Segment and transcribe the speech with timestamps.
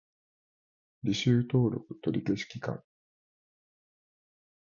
[1.03, 2.81] 履修登録取り消し期間